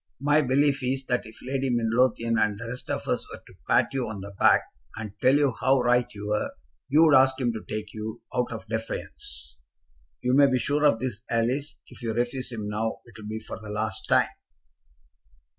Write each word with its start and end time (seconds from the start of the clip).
My 0.19 0.41
belief 0.41 0.81
is 0.81 1.05
that 1.09 1.27
if 1.27 1.37
Lady 1.43 1.69
Midlothian 1.69 2.39
and 2.39 2.57
the 2.57 2.67
rest 2.67 2.89
of 2.89 3.07
us 3.07 3.31
were 3.31 3.43
to 3.45 3.53
pat 3.69 3.93
you 3.93 4.09
on 4.09 4.21
the 4.21 4.33
back, 4.39 4.63
and 4.95 5.13
tell 5.21 5.35
you 5.35 5.53
how 5.61 5.79
right 5.79 6.11
you 6.11 6.25
were, 6.29 6.49
you'd 6.89 7.13
ask 7.13 7.39
him 7.39 7.53
to 7.53 7.63
take 7.69 7.93
you, 7.93 8.19
out 8.33 8.51
of 8.51 8.65
defiance. 8.67 9.57
You 10.23 10.33
may 10.33 10.47
be 10.49 10.57
sure 10.57 10.85
of 10.85 10.99
this, 10.99 11.21
Alice; 11.29 11.77
if 11.85 12.01
you 12.01 12.15
refuse 12.15 12.51
him 12.51 12.67
now, 12.67 12.97
it'll 13.07 13.27
be 13.27 13.37
for 13.39 13.59
the 13.61 13.69
last 13.69 14.07
time." 14.09 14.29